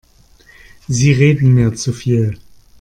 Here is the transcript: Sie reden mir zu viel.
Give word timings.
Sie 0.87 1.11
reden 1.13 1.53
mir 1.53 1.75
zu 1.75 1.93
viel. 1.93 2.39